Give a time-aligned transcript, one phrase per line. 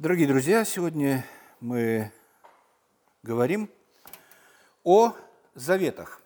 [0.00, 1.26] Дорогие друзья, сегодня
[1.60, 2.10] мы
[3.22, 3.68] говорим
[4.82, 5.12] о
[5.54, 6.22] заветах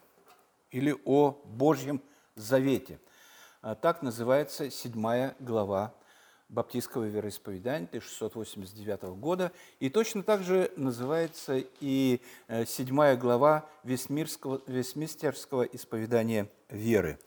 [0.70, 2.00] или о Божьем
[2.36, 3.00] завете.
[3.62, 5.92] А Так называется седьмая глава
[6.48, 9.50] баптистского вероисповедания 1689 года.
[9.80, 17.18] И точно так же называется и э, седьмая глава Вестмирского, Вестмистерского исповедания веры.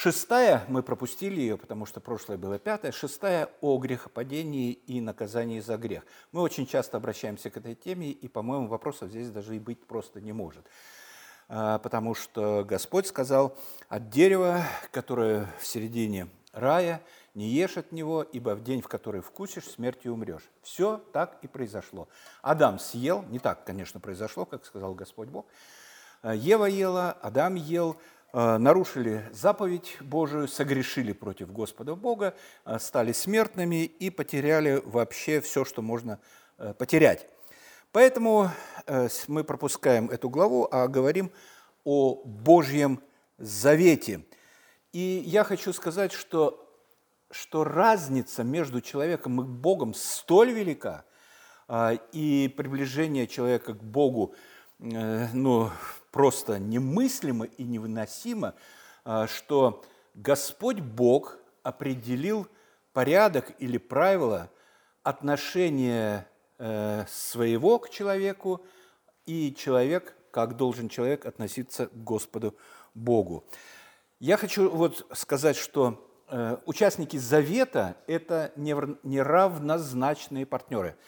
[0.00, 5.76] Шестая, мы пропустили ее, потому что прошлое было пятая, шестая о грехопадении и наказании за
[5.76, 6.04] грех.
[6.30, 10.20] Мы очень часто обращаемся к этой теме, и, по-моему, вопросов здесь даже и быть просто
[10.20, 10.64] не может.
[11.48, 17.02] А, потому что Господь сказал, от дерева, которое в середине рая,
[17.34, 20.48] не ешь от него, ибо в день, в который вкусишь, смертью умрешь.
[20.62, 22.06] Все так и произошло.
[22.40, 25.46] Адам съел, не так, конечно, произошло, как сказал Господь Бог.
[26.22, 27.96] А, Ева ела, Адам ел,
[28.32, 32.34] нарушили заповедь Божию, согрешили против Господа Бога,
[32.78, 36.20] стали смертными и потеряли вообще все, что можно
[36.78, 37.26] потерять.
[37.92, 38.50] Поэтому
[38.86, 41.32] э, мы пропускаем эту главу, а говорим
[41.84, 43.00] о Божьем
[43.38, 44.24] завете.
[44.92, 46.70] И я хочу сказать, что,
[47.30, 51.04] что разница между человеком и Богом столь велика,
[52.12, 54.34] и приближение человека к Богу
[54.80, 55.70] э, ну,
[56.10, 58.54] просто немыслимо и невыносимо,
[59.04, 59.84] а, что
[60.14, 62.46] Господь Бог определил
[62.92, 64.50] порядок или правила
[65.02, 66.26] отношения
[66.60, 68.66] Э, своего к человеку,
[69.26, 72.56] и человек, как должен человек относиться к Господу
[72.94, 73.44] Богу.
[74.18, 80.96] Я хочу вот сказать, что э, участники завета– это неравнозначные партнеры–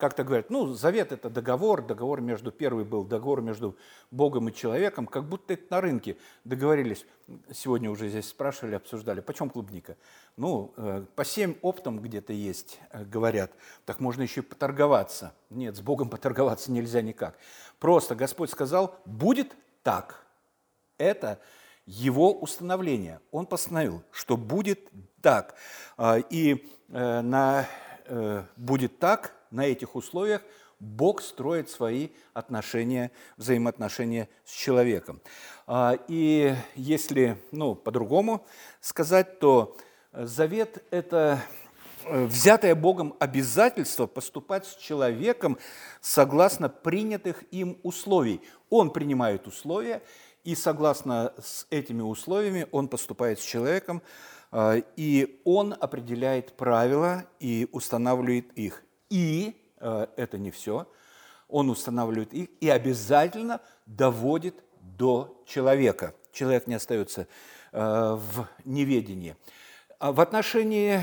[0.00, 3.76] как-то говорят, ну, завет– это договор, договор между, первый был договор между
[4.10, 7.06] Богом и человеком, как будто это на рынке договорились.
[7.52, 9.96] Сегодня уже здесь спрашивали, обсуждали, почем клубника?
[10.36, 13.52] Ну, э, по семь оптом где-то есть, э, говорят,
[13.84, 15.34] так можно еще и поторговаться.
[15.50, 17.36] Нет, с Богом поторговаться нельзя никак.
[17.78, 20.24] Просто Господь сказал, будет так.
[20.98, 21.38] Это
[21.86, 23.20] его установление.
[23.30, 24.80] Он постановил, что будет
[25.20, 25.54] так.
[25.96, 26.66] А, и
[28.10, 30.42] э, будет так на этих условиях
[30.80, 35.20] Бог строит свои отношения, взаимоотношения с человеком.
[35.66, 38.46] А, и если ну, по-другому
[38.80, 39.76] сказать, то
[40.12, 41.42] завет– это
[42.04, 45.58] э, взятое Богом обязательство поступать с человеком
[46.00, 48.40] согласно принятых им условий.
[48.70, 50.02] Он принимает условия,
[50.44, 54.02] и согласно с этими условиями он поступает с человеком,
[54.52, 58.82] и он определяет правила и устанавливает их.
[59.08, 60.88] И э, это не все.
[61.48, 66.14] Он устанавливает их и обязательно доводит до человека.
[66.32, 67.26] Человек не остается
[67.72, 69.36] э, в неведении.
[69.98, 71.00] А в отношении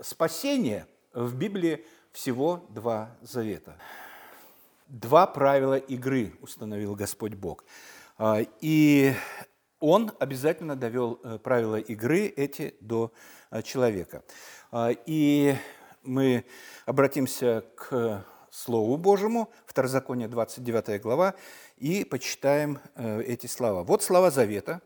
[0.00, 3.76] спасения в Библии всего два завета.
[4.86, 7.64] Два правила игры установил Господь Бог.
[8.18, 9.14] А, и
[9.80, 13.12] он обязательно довел э, правила игры эти до
[13.62, 14.22] человека.
[14.70, 15.54] А, и
[16.02, 16.44] мы
[16.84, 21.34] обратимся к Слову Божьему, Второзаконие 29 глава,
[21.76, 23.82] и почитаем э, эти слова.
[23.82, 24.80] Вот слова завета,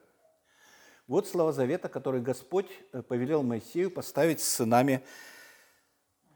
[1.06, 5.04] вот слова завета, которые Господь э, повелел Моисею поставить с сынами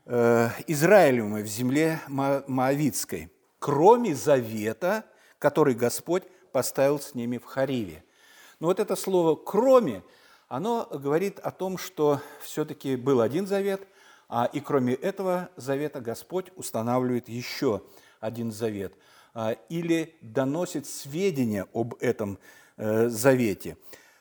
[0.06, 5.04] э, Израилевыми в земле Моавицкой, кроме завета,
[5.41, 6.22] который Господь
[6.53, 8.04] поставил с ними в Хариве.
[8.60, 10.03] Но вот это слово «кроме»,
[10.48, 13.87] оно говорит о том, что все-таки был один завет–
[14.28, 17.82] а, и кроме этого завета Господь устанавливает еще
[18.20, 18.94] один завет
[19.34, 22.38] а, или доносит сведения об этом
[22.76, 23.76] э, завете.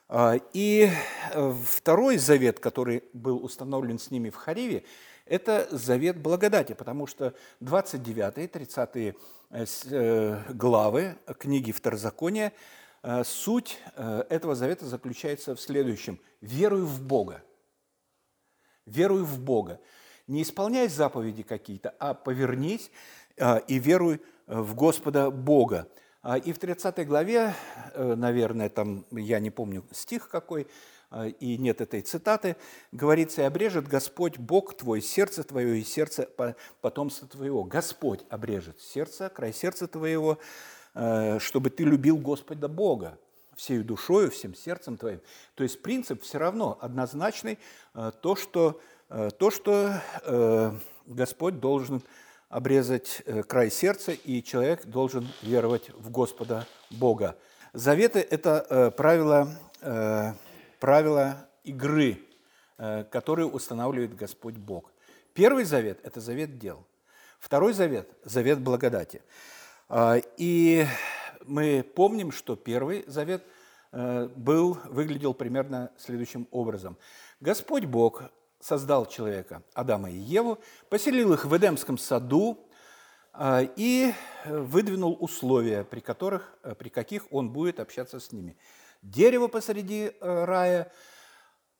[0.10, 0.90] А, и
[1.32, 4.84] э, второй завет, который был установлен с ними в Хариве,
[5.26, 9.16] это завет благодати, потому что 29-30
[9.52, 12.52] э, главы книги Второзакония,
[13.24, 16.20] суть этого завета заключается в следующем.
[16.42, 17.44] Веруй в Бога.
[18.86, 19.80] Веруй в Бога
[20.28, 22.92] не исполняй заповеди какие-то, а повернись
[23.40, 25.88] а, и веруй э, в Господа Бога.
[26.22, 27.54] А, и в 30 главе,
[27.94, 30.68] э, наверное, там, я не помню стих какой,
[31.40, 32.56] и нет этой цитаты,
[32.92, 36.28] говорится, «И обрежет Господь Бог твой, сердце твое и сердце
[36.82, 37.64] потомства твоего».
[37.64, 40.40] Господь обрежет сердце, край сердца твоего, э,
[40.94, 43.18] чтобы ты любил Господа Бога
[43.56, 45.22] всей душою, всем сердцем твоим.
[45.56, 47.58] То есть принцип все равно однозначный,
[48.22, 48.80] то, что
[49.16, 50.72] Э, то, что э,
[51.06, 52.02] Господь должен
[52.50, 57.38] обрезать э, край сердца, и человек должен веровать в Господа Бога.
[57.74, 59.50] Заветы– это правила,
[60.80, 62.20] правила игры,
[63.10, 64.92] которые устанавливает Господь Бог.
[65.34, 66.86] Первый завет– это завет дел.
[67.40, 69.24] Второй завет– завет благодати.
[69.90, 70.86] А, и
[71.46, 73.46] мы помним, что первый завет
[73.92, 76.98] э, был, выглядел примерно следующим образом.
[77.40, 78.24] Господь Бог
[78.60, 80.58] создал человека, Адама и Еву,
[80.90, 82.66] поселил их в Эдемском саду
[83.34, 84.14] а, и
[84.46, 88.58] выдвинул условия, при, которых, э, при каких он будет общаться с ними.
[89.02, 90.92] Дерево посреди э, рая,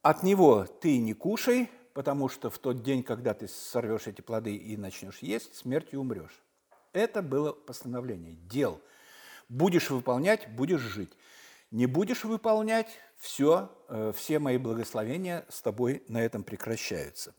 [0.02, 4.56] от него ты не кушай, потому что в тот день, когда ты сорвешь эти плоды
[4.56, 6.44] и начнешь есть, смертью умрешь.
[6.94, 8.80] Это было постановление, дел.
[9.50, 11.12] Будешь выполнять, будешь жить.
[11.72, 12.88] Не будешь выполнять,
[13.18, 17.34] все, э, все мои благословения с тобой на этом прекращаются.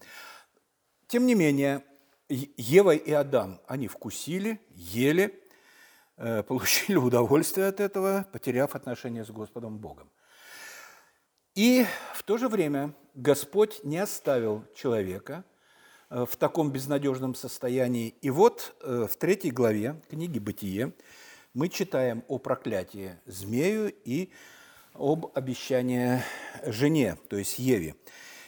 [1.06, 1.84] Тем не менее,
[2.28, 5.40] Ева и Адам, они вкусили, ели,
[6.16, 10.10] э, получили удовольствие от этого, потеряв отношения с Господом Богом.
[11.54, 15.44] И в то же время Господь не оставил человека
[16.10, 18.14] в таком безнадежном состоянии.
[18.20, 20.92] И вот в третьей главе книги «Бытие»
[21.54, 24.30] мы читаем о проклятии змею и
[24.92, 26.22] об обещании
[26.64, 27.96] жене, то есть Еве.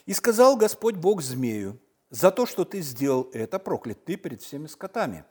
[0.06, 1.80] «И сказал Господь Бог змею,
[2.10, 5.24] за то, что ты сделал это, проклят ты перед всеми скотами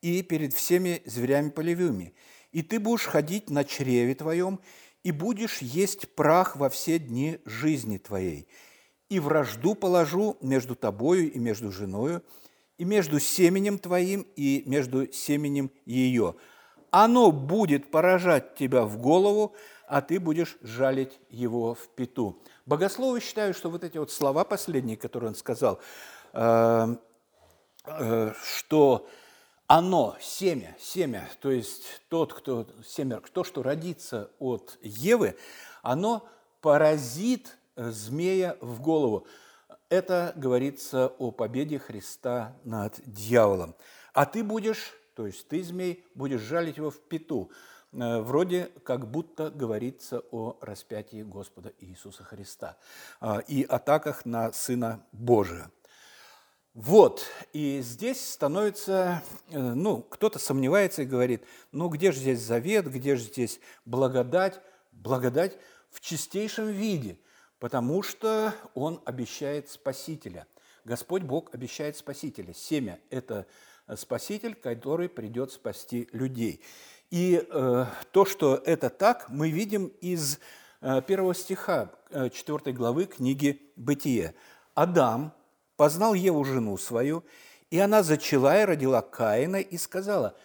[0.00, 2.14] и перед всеми зверями полевыми,
[2.50, 4.60] и ты будешь ходить на чреве твоем,
[5.02, 8.48] и будешь есть прах во все дни жизни твоей.
[9.08, 12.22] И вражду положу между тобою и между женою,
[12.78, 16.34] и между семенем твоим и между семенем ее.
[16.90, 19.54] Оно будет поражать тебя в голову,
[19.86, 22.40] а ты будешь жалить его в пету.
[22.66, 25.80] Богословы считают, что вот эти вот слова последние, которые он сказал,
[26.32, 26.96] э,
[27.86, 29.08] э, что
[29.66, 35.36] оно, семя, семя, то есть тот, кто, семя, то, что родится от Евы,
[35.82, 36.26] оно
[36.60, 39.26] поразит змея в голову.
[39.88, 43.74] Это говорится о победе Христа над дьяволом.
[44.12, 47.50] А ты будешь, то есть ты, змей, будешь жалить его в пету.
[47.92, 52.76] Э, вроде как будто говорится о распятии Господа Иисуса Христа
[53.20, 55.70] а, и атаках на Сына Божия.
[56.74, 62.90] Вот, и здесь становится, э, ну, кто-то сомневается и говорит, ну, где же здесь завет,
[62.90, 64.60] где же здесь благодать?
[64.90, 65.56] Благодать
[65.90, 67.18] в чистейшем виде,
[67.64, 70.46] потому что Он обещает Спасителя.
[70.84, 72.52] Господь Бог обещает Спасителя.
[72.52, 73.46] Семя– это
[73.94, 76.60] Спаситель, который придет спасти людей.
[77.10, 80.40] И э, то, что это так, мы видим из
[80.82, 84.34] э, первого стиха э, 4 главы книги «Бытие».
[84.74, 85.32] «Адам
[85.78, 87.24] познал Еву, жену свою,
[87.70, 90.36] и она зачала и родила Каина, и сказала,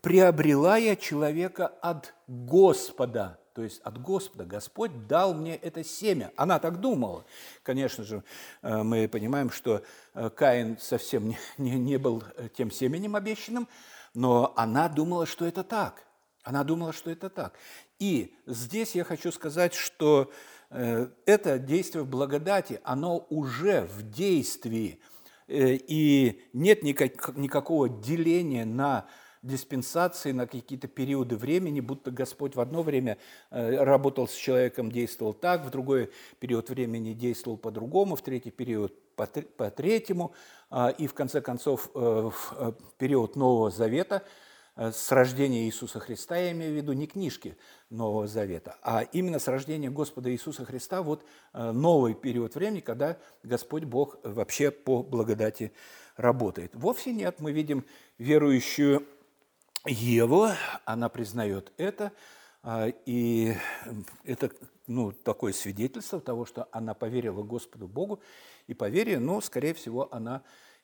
[0.00, 3.41] «Приобрела я человека от Господа».
[3.54, 4.44] То есть от Господа.
[4.44, 6.32] Господь дал мне это семя.
[6.36, 7.24] Она так думала.
[7.62, 8.24] Конечно же,
[8.62, 9.82] э, мы понимаем, что
[10.14, 12.24] э, Каин совсем не, не, не был
[12.56, 13.68] тем семенем обещанным,
[14.14, 16.04] но она думала, что это так–
[16.42, 17.54] она думала, что это так.
[17.98, 20.30] И здесь я хочу сказать, что
[20.70, 25.00] э, это действие благодати, оно уже в действии,
[25.46, 29.06] э, и нет никак, никакого деления на
[29.42, 33.18] диспенсации на какие-то периоды времени, будто Господь в одно время
[33.50, 38.94] э, работал с человеком, действовал так, в другой период времени действовал по-другому, в третий период
[39.14, 40.32] по, третьему,
[40.70, 42.32] а, и в конце концов в
[42.96, 44.22] период Нового Завета–
[44.74, 47.56] Э, с рождения Иисуса Христа, я имею в виду не книжки
[47.90, 53.18] Нового Завета, а именно с рождения Господа Иисуса Христа, вот э, новый период времени, когда
[53.42, 55.72] Господь Бог вообще по благодати
[56.16, 56.74] работает.
[56.74, 57.84] Вовсе нет, мы видим
[58.18, 59.06] верующую
[59.86, 60.48] Еву,
[60.84, 62.12] она признает это,
[62.62, 63.54] а, и
[64.24, 64.50] это
[64.86, 68.20] ну, такое свидетельство того, что она поверила Господу Богу,
[68.66, 70.42] и по вере, ну, скорее всего, она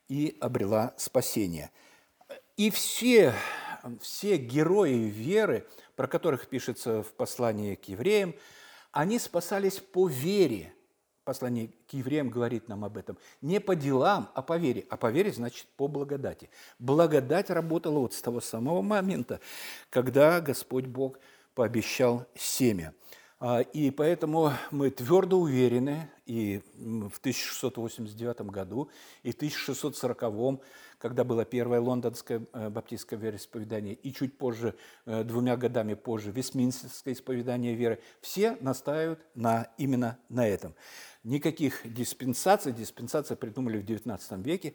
[0.09, 1.71] и обрела спасение.
[2.57, 3.35] И все
[4.00, 8.35] все герои веры, про которых пишется в послании к евреям,
[8.93, 10.73] они спасались по вере.
[11.28, 13.18] Послание к евреям говорит нам об этом.
[13.42, 14.87] Не по делам, а по вере.
[14.88, 16.49] А по вере значит по благодати.
[16.78, 19.38] Благодать работала вот с того самого момента,
[19.90, 21.18] когда Господь Бог
[21.54, 22.94] пообещал семя.
[23.40, 28.88] А, и поэтому мы твердо уверены и в 1689 году,
[29.23, 30.62] и в 1640
[30.99, 34.75] когда было первое лондонское э, баптистское вероисповедание, и чуть позже,
[35.06, 40.75] э, двумя годами позже, Вестминстерское исповедание веры, все настаивают на, именно на этом.
[41.28, 44.73] Никаких диспенсаций, диспенсации придумали в XIX веке,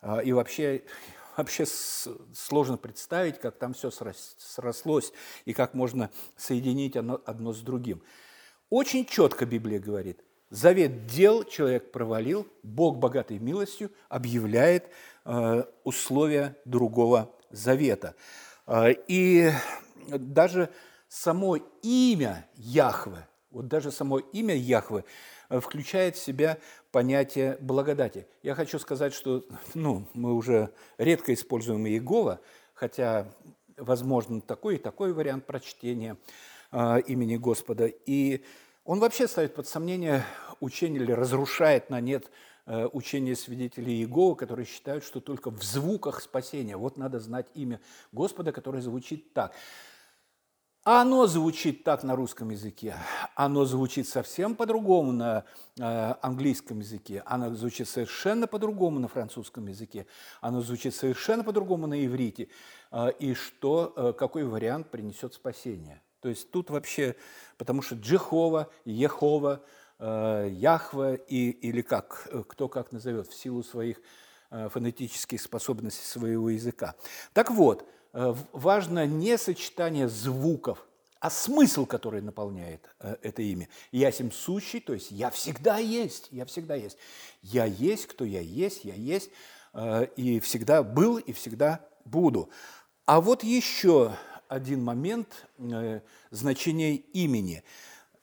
[0.00, 0.82] а, и вообще
[1.36, 5.12] вообще сложно представить, как там все срослось
[5.44, 8.02] и как можно соединить одно, одно с другим.
[8.70, 14.88] Очень четко Библия говорит, Завет дел человек провалил, Бог, богатый милостью, объявляет
[15.26, 18.16] э, условия другого завета.
[18.66, 19.50] Э, и
[20.08, 20.70] даже
[21.08, 25.04] само имя Яхве, вот даже само имя Яхве
[25.58, 26.58] включает в себя
[26.92, 28.26] понятие благодати.
[28.42, 32.40] Я хочу сказать, что ну, мы уже редко используем Иегова,
[32.74, 33.26] хотя
[33.76, 36.16] возможно такой и такой вариант прочтения
[36.70, 37.86] э, имени Господа.
[37.86, 38.44] И
[38.84, 40.24] он вообще ставит под сомнение
[40.60, 42.30] учение или разрушает на нет
[42.66, 46.76] э, учение свидетелей Иеговы, которые считают, что только в звуках спасения.
[46.76, 47.80] Вот надо знать имя
[48.12, 49.52] Господа, которое звучит так.
[50.84, 52.96] Оно звучит так на русском языке,
[53.34, 55.44] оно звучит совсем по-другому на
[55.78, 60.06] э, английском языке, оно звучит совершенно по-другому на французском языке,
[60.40, 62.48] оно звучит совершенно по-другому на иврите.
[62.92, 66.00] Э, и что, э, какой вариант принесет спасение?
[66.20, 67.14] То есть тут вообще,
[67.58, 69.62] потому что Джехова, Ехова,
[69.98, 74.00] Яхва и, или как, кто как назовет, в силу своих
[74.50, 76.94] фонетических способностей своего языка.
[77.34, 80.86] Так вот, важно не сочетание звуков,
[81.20, 83.68] а смысл, который наполняет это имя.
[83.92, 86.96] Я сим сущий, то есть я всегда есть, я всегда есть.
[87.42, 89.30] Я есть, кто я есть, я есть,
[90.16, 92.50] и всегда был, и всегда буду.
[93.04, 94.14] А вот еще
[94.50, 96.00] один момент э,
[96.30, 97.62] значения имени.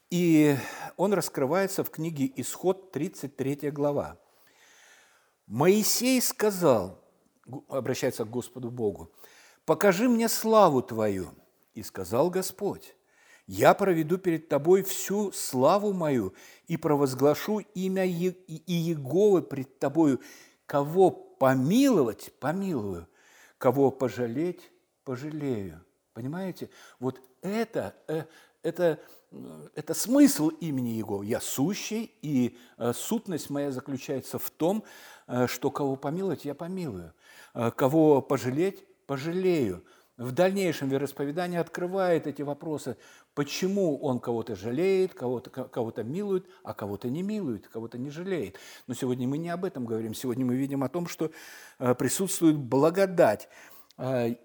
[0.09, 0.57] И
[0.97, 4.19] он раскрывается в книге «Исход», 33 глава.
[5.45, 7.01] «Моисей сказал,
[7.69, 9.09] обращается к Господу Богу,
[9.67, 11.27] «Покажи мне славу Твою».
[11.73, 12.95] И сказал Господь,
[13.47, 16.33] «Я проведу перед Тобой всю славу мою
[16.67, 20.21] и провозглашу имя Иеговы пред Тобою.
[20.65, 23.07] Кого помиловать– помилую,
[23.57, 24.71] кого пожалеть–
[25.03, 25.83] пожалею».
[26.13, 26.69] Понимаете?
[27.01, 28.23] Вот это, э,
[28.63, 28.99] это,
[29.75, 31.23] это смысл имени Его.
[31.23, 34.85] Я сущий, и э, сутность моя заключается в том,
[35.27, 37.13] э, что кого помиловать, я помилую.
[37.75, 39.83] Кого пожалеть, пожалею.
[40.17, 42.97] В дальнейшем вероисповедание открывает эти вопросы,
[43.33, 48.57] почему он кого-то жалеет, кого-то кого милует, а кого-то не милует, кого-то не жалеет.
[48.87, 50.13] Но сегодня мы не об этом говорим.
[50.13, 51.31] Сегодня мы видим о том, что
[51.77, 53.47] присутствует благодать.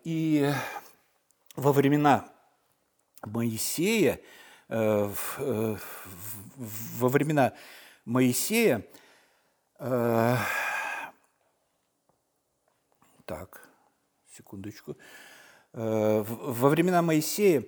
[0.04, 0.52] И
[1.56, 2.28] во времена
[3.24, 4.20] Моисея,
[4.68, 5.76] э, э,
[6.56, 7.52] во времена
[8.04, 8.84] Моисея,
[9.78, 10.36] э,
[13.24, 13.68] так,
[14.36, 14.96] секундочку,
[15.72, 17.64] во времена Моисея,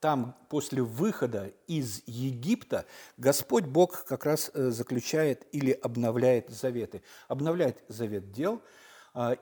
[0.00, 7.02] там после выхода из Египта Господь Бог как раз заключает или обновляет заветы.
[7.28, 8.62] Обновляет завет дел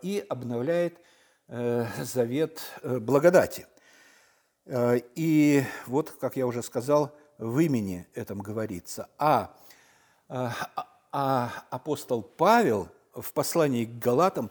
[0.03, 0.99] и обновляет
[1.55, 3.67] Э, завет э, благодати.
[4.65, 9.11] Э, и вот, как я уже сказал, в имени этом говорится.
[9.19, 9.55] А,
[10.29, 14.51] а апостол Павел в послании к Галатам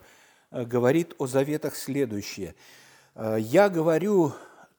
[0.52, 2.56] говорит о заветах следующее.
[3.16, 4.34] «Я говорю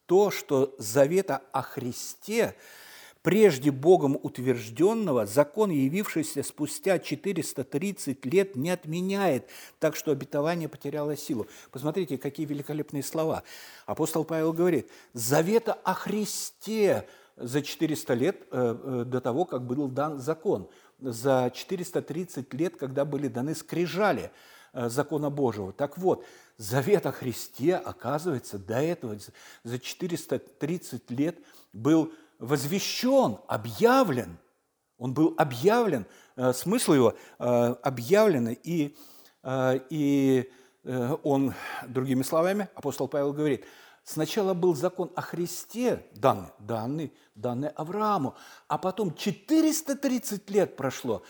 [0.06, 2.54] то, что завета о Христе–
[3.22, 9.48] прежде Богом утвержденного, закон, явившийся спустя 430 лет, не отменяет,
[9.78, 11.46] так что обетование потеряло силу.
[11.70, 13.44] Посмотрите, какие великолепные слова.
[13.86, 19.88] Апостол Павел говорит, завета о Христе за 400 лет э, э, до того, как был
[19.88, 20.68] дан закон,
[21.00, 24.30] за 430 лет, когда были даны скрижали э,
[24.72, 25.72] закона Божьего.
[25.72, 26.24] Так вот,
[26.56, 29.18] завет о Христе, оказывается, до этого
[29.64, 31.38] за 430 лет
[31.72, 34.38] был возвещен, объявлен.
[34.98, 38.96] Он был объявлен, э, смысл его э, объявлен, и,
[39.42, 40.50] э, и
[40.84, 41.54] он,
[41.86, 43.64] другими словами, апостол Павел говорит,
[44.02, 48.34] сначала был закон о Христе, данный, данный, данный Аврааму,
[48.66, 51.22] а потом 430 лет прошло,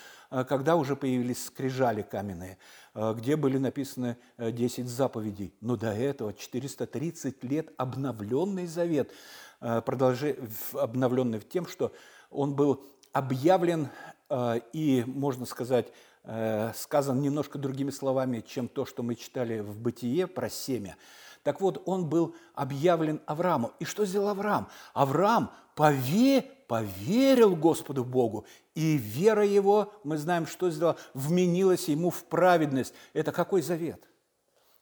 [0.49, 2.59] когда уже появились скрижали каменные,
[2.95, 5.55] где были написаны 10 заповедей.
[5.61, 9.11] Но до этого 430 лет обновленный завет–
[9.63, 10.37] Э, продолжи,
[10.75, 11.93] обновленный тем, что
[12.31, 13.89] он был объявлен
[14.29, 15.93] э, и, можно сказать,
[16.25, 20.97] э, сказан немножко другими словами, чем то, что мы читали в «Бытие» про семя.
[21.45, 23.71] Так вот, он был объявлен Аврааму.
[23.79, 24.69] И что сделал Авраам?
[24.95, 32.25] Авраам пове, поверил Господу Богу, и вера его, мы знаем, что сделала, вменилась ему в
[32.25, 32.95] праведность.
[33.13, 34.09] Это какой завет?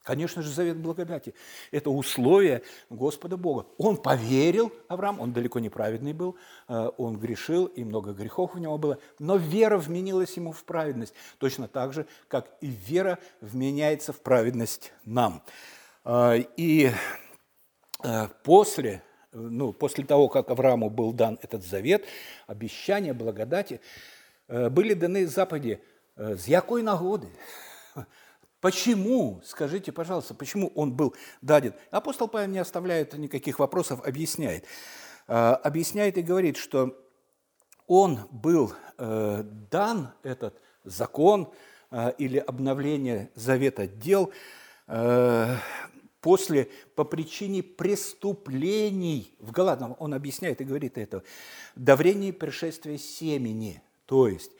[0.02, 1.34] Конечно же, завет благодати.
[1.72, 3.66] Это условие Господа Бога.
[3.76, 6.36] Он поверил, Авраам, он далеко не праведный был,
[6.68, 11.12] э, он грешил, и много грехов у него было, но вера вменилась ему в праведность,
[11.38, 15.42] точно так же, как и вера вменяется в праведность нам.
[16.04, 16.90] Э, и
[18.02, 19.02] э, после
[19.32, 22.04] ну, после того, как Аврааму был дан этот завет,
[22.46, 23.80] обещания, благодати,
[24.48, 25.82] были даны заповеди
[26.16, 27.28] с якой нагоды?
[28.60, 31.72] Почему, скажите, пожалуйста, почему он был даден?
[31.90, 34.64] Апостол Павел не оставляет никаких вопросов, объясняет.
[35.26, 36.94] Объясняет и говорит, что
[37.86, 41.52] он был дан, этот закон
[42.18, 44.30] или обновление завета дел,
[46.20, 51.22] после, по причине преступлений, в Галатам он объясняет и говорит это,
[51.96, 54.52] времени пришествия семени, то есть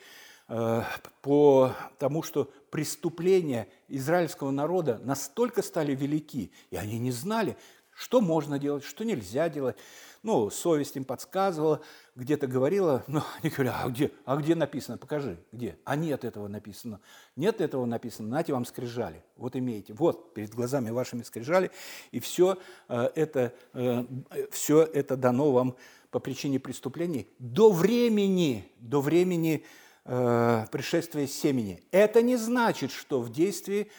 [0.47, 0.83] э,
[1.21, 7.57] по тому, что преступления израильского народа настолько стали велики, и они не знали,
[8.01, 9.75] что можно делать, что нельзя делать.
[10.23, 11.81] Ну, совесть им подсказывала,
[12.15, 15.77] где-то говорила, но они говорят, а где, а где написано, покажи, где?
[15.83, 16.99] А нет этого написано.
[17.35, 21.69] Нет этого написано, нате вам скрижали, вот имеете, вот перед глазами вашими скрижали,
[22.09, 22.57] и все
[22.89, 24.03] э, это, э,
[24.49, 25.75] все это дано вам
[26.09, 29.63] по причине преступлений до времени, до времени
[30.05, 31.83] э, пришествия семени.
[31.91, 33.89] Это не значит, что в действие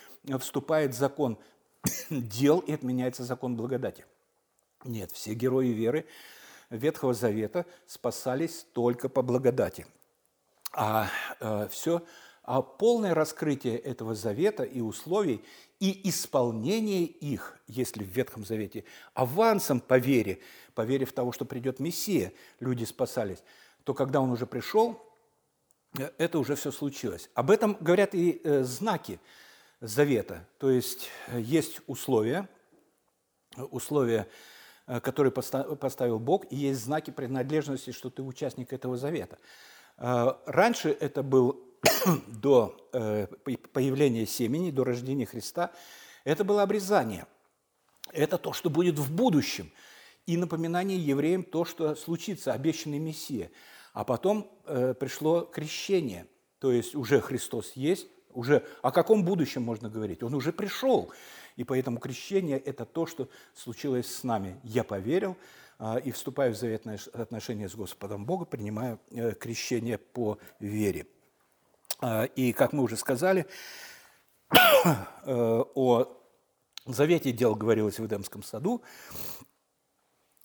[0.40, 1.38] вступает закон
[2.10, 4.04] дел и отменяется закон благодати.
[4.84, 6.06] Нет, все герои веры
[6.70, 9.86] Ветхого Завета спасались только по благодати.
[10.72, 11.08] А
[11.38, 12.02] э, все,
[12.42, 15.44] а полное раскрытие этого завета и условий
[15.80, 18.84] и исполнение их, если в Ветхом Завете
[19.14, 20.40] авансом по вере,
[20.74, 23.42] по вере в того, что придет Мессия, люди спасались,
[23.84, 25.00] то когда он уже пришел,
[25.98, 27.28] э, это уже все случилось.
[27.34, 29.20] Об этом говорят и э, знаки
[29.82, 30.48] завета.
[30.58, 32.48] То есть э, есть условия,
[33.56, 34.26] условия
[34.86, 39.38] Э, который поставил Бог, и есть знаки принадлежности, что ты участник этого завета.
[39.96, 41.64] Э, раньше это был
[42.26, 43.28] до э,
[43.72, 45.70] появления семени, до рождения Христа,
[46.24, 47.26] это было обрезание.
[48.12, 49.70] Это то, что будет в будущем.
[50.26, 53.50] И напоминание евреям то, что случится, обещанный Мессия.
[53.92, 56.26] А потом пришло крещение,
[56.58, 60.22] то есть уже Христос есть, уже о каком будущем можно говорить?
[60.22, 61.12] Он уже пришел.
[61.56, 64.58] И поэтому крещение– это то, что случилось с нами.
[64.62, 65.36] Я поверил
[65.78, 71.06] а, и вступаю в заветное отношение с Господом Богом, принимаю э, крещение по вере.
[72.00, 73.46] А, и, как мы уже сказали,
[74.50, 74.54] э,
[75.26, 76.06] о
[76.86, 78.82] завете дел говорилось в Эдемском саду,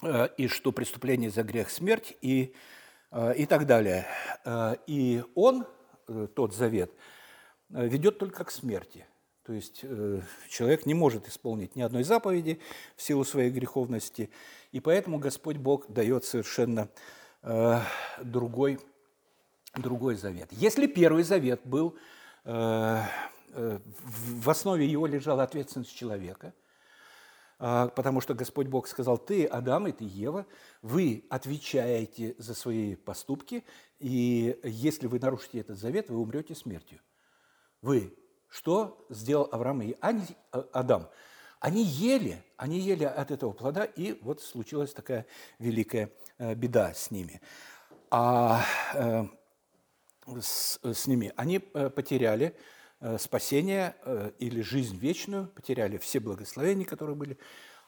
[0.01, 2.53] э, и что преступление за грех– смерть, и,
[3.37, 4.05] и так далее.
[4.85, 5.65] И он,
[6.35, 6.91] тот завет,
[7.69, 9.05] ведет только к смерти–
[9.47, 12.59] то есть э, человек не может исполнить ни одной заповеди
[12.97, 14.29] в силу своей греховности,
[14.73, 16.89] и поэтому Господь Бог дает совершенно
[17.43, 17.79] э,
[18.21, 18.77] другой,
[19.73, 20.49] другой завет.
[20.51, 21.95] Если первый завет был,
[22.43, 23.01] э,
[23.53, 26.53] в основе его лежала ответственность человека,
[27.57, 30.45] потому что Господь Бог сказал, ты, Адам, и ты, Ева,
[30.81, 33.63] вы отвечаете за свои поступки,
[33.99, 36.99] и если вы нарушите этот завет, вы умрете смертью.
[37.81, 38.17] Вы
[38.49, 41.09] что сделал Авраам и они, э, Адам?
[41.59, 45.25] Они ели, они ели от этого плода, и вот случилась такая
[45.59, 47.41] великая э, беда с ними.
[48.09, 48.63] А
[48.93, 49.25] э,
[50.39, 52.55] с, с ними они потеряли
[53.19, 53.95] спасение
[54.39, 57.37] или жизнь вечную, потеряли все благословения, которые были,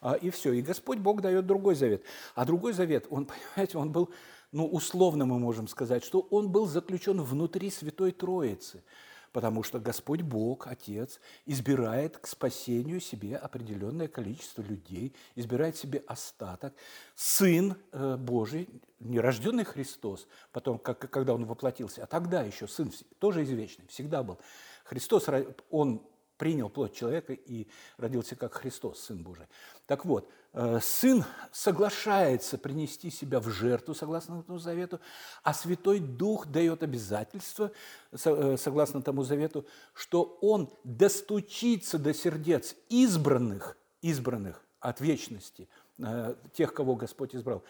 [0.01, 0.53] а, и все.
[0.53, 2.03] И Господь Бог дает другой завет.
[2.35, 3.25] А другой завет, он,
[3.55, 4.11] понимаете, он был,
[4.51, 8.83] ну, условно мы можем сказать, что он был заключен внутри Святой Троицы–
[9.31, 16.73] потому что Господь Бог, Отец, избирает к спасению себе определенное количество людей, избирает себе остаток.
[17.15, 23.43] Сын э, Божий, нерожденный Христос, потом, как, когда Он воплотился, а тогда еще Сын тоже
[23.43, 24.39] извечный, всегда был.
[24.83, 25.27] Христос,
[25.69, 26.01] Он
[26.39, 29.45] принял плоть человека и родился как Христос, Сын Божий.
[29.85, 35.01] Так вот, э, Сын соглашается принести себя в жертву, согласно этому завету,
[35.43, 37.71] а Святой Дух дает обязательство,
[38.11, 46.73] э, согласно тому завету, что Он достучится до сердец избранных, избранных от вечности, э, тех,
[46.73, 47.63] кого Господь избрал,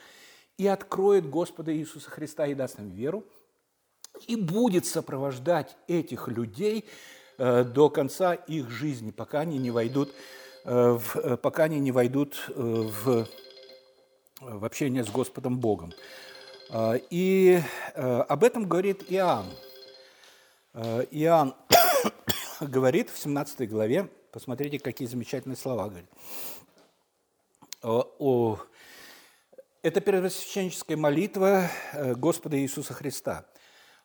[0.57, 3.23] и откроет Господа Иисуса Христа и даст им веру,
[4.27, 6.85] и будет сопровождать этих людей–
[7.39, 10.13] до конца их жизни, пока они не войдут,
[10.65, 13.25] э, в, э, пока они не войдут в,
[14.41, 15.93] в общение с Господом Богом.
[17.09, 17.59] И
[17.95, 19.47] об этом говорит Иоанн.
[20.75, 21.55] Иоанн
[22.61, 26.09] говорит в 17 главе, посмотрите, какие замечательные слова говорит.
[27.81, 28.59] О,
[29.81, 33.45] это первосвященническая молитва Господа Иисуса Христа.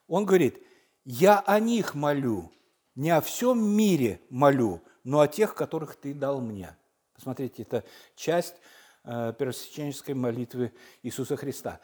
[0.08, 0.62] Он говорит,
[1.04, 2.50] «Я о них молю,
[2.94, 6.76] не о всем мире молю, но о тех, которых ты дал мне.
[7.14, 7.84] Посмотрите, это
[8.16, 8.54] часть
[9.04, 11.80] первосвященнической молитвы Иисуса Христа.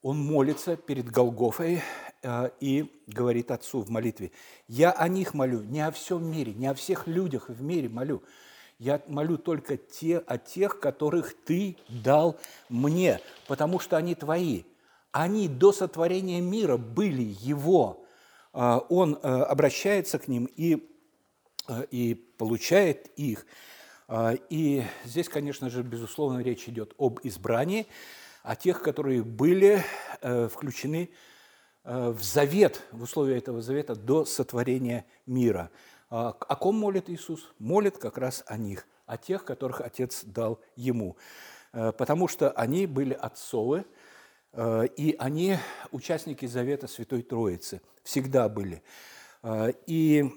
[0.00, 1.82] Он молится перед Голгофой
[2.60, 4.32] и говорит Отцу в молитве,
[4.66, 8.22] «Я о них молю, не о всем мире, не о всех людях в мире молю,
[8.78, 12.36] я молю только те, о тех, которых Ты дал
[12.68, 14.64] мне, потому что они Твои.
[15.12, 18.04] Они до сотворения мира были Его.
[18.52, 20.88] А, он э, обращается к ним и,
[21.68, 23.46] э, и получает их.
[24.08, 27.86] А, и здесь, конечно же, безусловно, речь идет об избрании,
[28.42, 29.82] о тех, которые были
[30.20, 31.10] э, включены
[31.84, 35.70] в завет, в условия этого завета до сотворения мира–
[36.14, 37.54] а, о ком молит Иисус?
[37.58, 41.16] Молит как раз о них, о тех, которых Отец дал Ему.
[41.72, 43.86] Потому что они были отцовы,
[44.54, 45.56] и они
[45.90, 48.82] участники Завета Святой Троицы, всегда были.
[49.42, 50.30] Э, и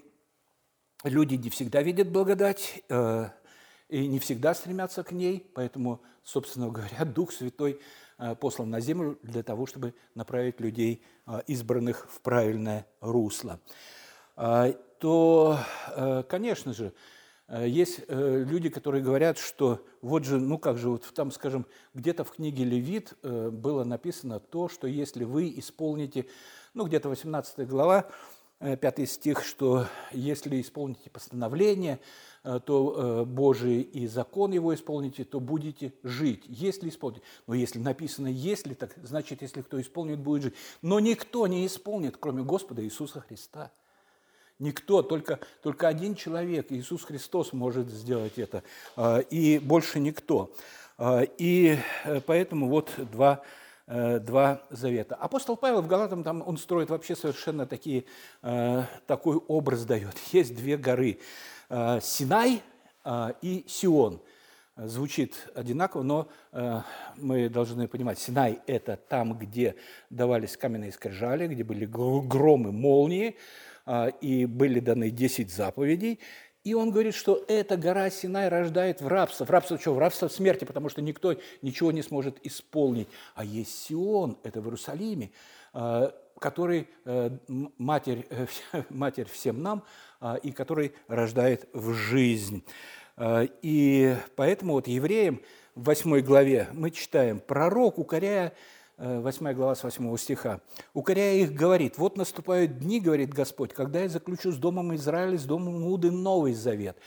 [1.04, 2.84] люди не всегда видят благодать,
[3.90, 7.80] и не всегда стремятся к ней, поэтому, собственно говоря, Дух Святой
[8.40, 11.04] послан на землю для того, чтобы направить людей,
[11.46, 13.60] избранных в правильное русло
[15.00, 15.60] то,
[15.96, 16.92] э, конечно же, э,
[17.50, 22.24] есть э, люди, которые говорят, что вот же, ну как же, вот там, скажем, где-то
[22.24, 26.26] в книге Левит было написано то, что если вы исполните,
[26.74, 28.10] ну где-то 18 глава,
[28.60, 32.00] 5 стих, что если исполните постановление,
[32.42, 37.22] то Божий и закон его исполните, то будете жить, если исполните.
[37.48, 40.54] Но если написано «если», так значит, если кто исполнит, будет жить.
[40.82, 43.72] Но никто не исполнит, кроме Господа Иисуса Христа–
[44.60, 48.64] Никто, только, только один человек, Иисус Христос, может сделать это,
[48.96, 50.50] а, и больше никто.
[50.98, 53.42] А, и э, поэтому вот два,
[53.88, 55.16] э, два завета.
[55.16, 58.06] Апостол Павел в Галатам, там он строит вообще совершенно такие,
[58.44, 60.18] э, такой образ дает.
[60.32, 61.20] Есть две горы–
[61.70, 62.62] Синай
[63.42, 64.22] и Сион–
[64.78, 66.28] звучит одинаково, но
[67.16, 69.76] мы должны понимать, Синай– это там, где
[70.12, 73.36] давались каменные скрижали, где были громы, молнии,
[74.22, 76.20] и были даны 10 заповедей.
[76.66, 79.46] И он говорит, что эта гора Синай рождает в рабство.
[79.46, 79.94] В рабство что?
[79.94, 83.08] В рабство смерти, потому что никто ничего не сможет исполнить.
[83.36, 85.30] А есть Сион, это в Иерусалиме,
[85.74, 87.30] а, который э,
[87.78, 88.48] матерь, э,
[88.90, 89.84] матерь всем нам,
[90.20, 92.64] а, и который рождает в жизнь.
[93.62, 95.42] И поэтому вот евреям
[95.76, 98.54] в 8 главе мы читаем, пророк, укоряя
[98.98, 100.62] 8 глава с 8 стиха.
[100.94, 105.44] «Укоряя их, говорит, вот наступают дни, говорит Господь, когда я заключу с домом Израиля, с
[105.44, 106.98] домом Иуды новый завет».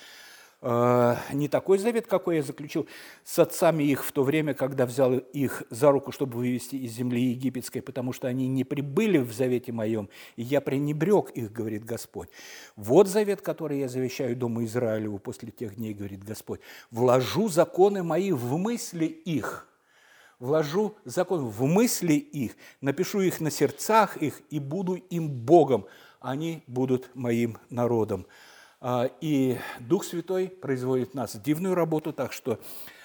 [0.60, 2.88] Э, не такой завет, какой я заключил
[3.24, 7.22] с отцами их в то время, когда взял их за руку, чтобы вывести из земли
[7.22, 12.28] египетской, потому что они не прибыли в завете моем, и я пренебрег их, говорит Господь.
[12.74, 16.60] Вот завет, который я завещаю Дому Израилеву после тех дней, говорит Господь.
[16.90, 19.68] Вложу законы мои в мысли их,
[20.38, 25.86] вложу закон в мысли их, напишу их на сердцах их и буду им Богом,
[26.20, 28.26] они будут моим народом.
[28.80, 32.60] А, и Дух Святой производит в нас дивную работу, так что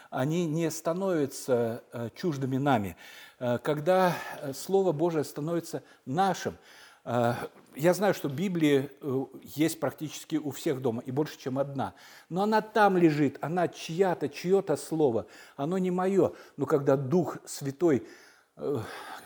[0.09, 2.95] они не становятся э, чуждыми нами.
[3.39, 4.15] Э, когда
[4.53, 6.57] Слово Божие становится нашим, э,
[7.05, 11.93] я знаю, что Библия э, есть практически у всех дома, и больше, чем одна.
[12.29, 15.27] Но она там лежит, она чья-то, чье-то слово.
[15.55, 16.33] Оно не мое.
[16.55, 18.07] Но когда Дух Святой,
[18.55, 18.79] э,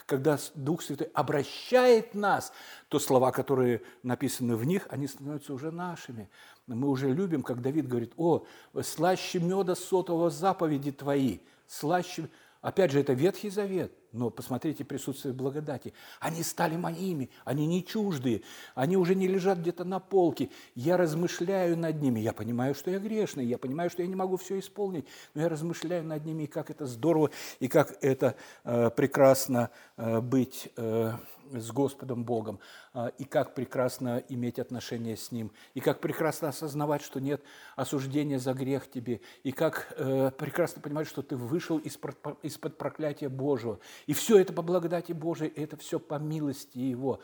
[0.05, 2.51] когда Дух Святой обращает нас,
[2.87, 6.29] то слова, которые написаны в них, они становятся уже нашими.
[6.65, 8.45] Мы уже любим, как Давид говорит, «О,
[8.81, 12.29] слаще меда сотого заповеди твои, слаще...»
[12.61, 15.93] Опять же, это Ветхий Завет, но посмотрите присутствие благодати.
[16.19, 18.41] Они стали моими, они не чуждые,
[18.75, 20.49] они уже не лежат где-то на полке.
[20.75, 24.37] Я размышляю над ними, я понимаю, что я грешный, я понимаю, что я не могу
[24.37, 28.89] все исполнить, но я размышляю над ними, и как это здорово, и как это э,
[28.89, 31.13] прекрасно э, быть э,
[31.51, 32.59] с Господом Богом,
[32.93, 37.43] а, и как прекрасно иметь отношения с Ним, и как прекрасно осознавать, что нет
[37.75, 43.79] осуждения за грех тебе, и как э, прекрасно понимать, что ты вышел из-под проклятия Божьего.
[44.05, 47.19] И все это по благодати Божией, и это все по милости Его.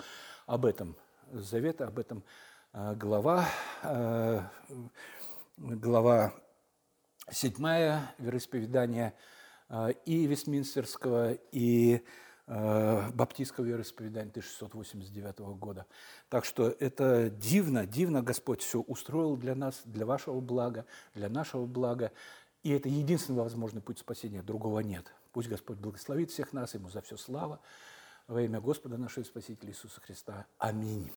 [0.45, 0.95] Об этом
[1.31, 2.23] завета, об этом
[2.73, 3.45] э, глава,
[3.83, 4.41] э,
[5.57, 6.33] глава
[7.29, 7.55] 7
[8.17, 9.13] вероисповедания
[10.05, 12.03] и Вестминстерского, и
[12.47, 15.85] баптистского вероисповедания 1689 года.
[16.29, 21.65] Так что это дивно, дивно Господь все устроил для нас, для вашего блага, для нашего
[21.65, 22.11] блага.
[22.63, 25.13] И это единственный возможный путь спасения, другого нет.
[25.31, 27.59] Пусть Господь благословит всех нас, Ему за все слава.
[28.27, 30.45] Во имя Господа нашего Спасителя Иисуса Христа.
[30.57, 31.11] Аминь.